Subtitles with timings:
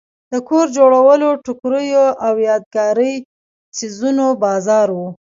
[0.31, 3.13] د کور جوړو ټوکریو او یادګاري
[3.77, 4.99] څیزونو بازار و.